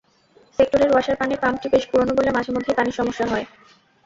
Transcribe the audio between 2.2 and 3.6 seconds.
মাঝেমধ্যেই পানির সমস্যা হয়।